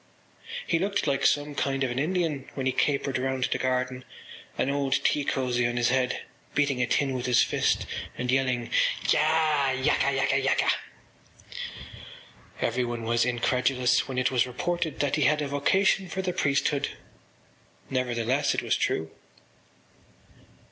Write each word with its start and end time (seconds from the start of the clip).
He 0.65 0.79
looked 0.79 1.05
like 1.05 1.23
some 1.27 1.53
kind 1.53 1.83
of 1.83 1.91
an 1.91 1.99
Indian 1.99 2.49
when 2.55 2.65
he 2.65 2.71
capered 2.71 3.19
round 3.19 3.43
the 3.51 3.59
garden, 3.59 4.03
an 4.57 4.71
old 4.71 4.93
tea 5.03 5.23
cosy 5.23 5.67
on 5.67 5.77
his 5.77 5.89
head, 5.89 6.21
beating 6.55 6.81
a 6.81 6.87
tin 6.87 7.13
with 7.13 7.27
his 7.27 7.43
fist 7.43 7.85
and 8.17 8.31
yelling: 8.31 8.71
“Ya! 9.11 9.69
yaka, 9.69 10.11
yaka, 10.11 10.39
yaka!” 10.39 10.71
Everyone 12.61 13.03
was 13.03 13.25
incredulous 13.25 14.07
when 14.07 14.17
it 14.17 14.31
was 14.31 14.47
reported 14.47 15.01
that 15.01 15.17
he 15.17 15.25
had 15.25 15.39
a 15.39 15.47
vocation 15.47 16.09
for 16.09 16.23
the 16.23 16.33
priesthood. 16.33 16.89
Nevertheless 17.91 18.55
it 18.55 18.63
was 18.63 18.75
true. 18.75 19.11